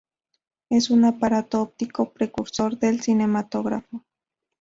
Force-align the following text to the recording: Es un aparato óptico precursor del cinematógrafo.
Es 0.71 0.89
un 0.89 1.05
aparato 1.05 1.61
óptico 1.61 2.11
precursor 2.11 2.75
del 2.79 3.01
cinematógrafo. 3.03 4.03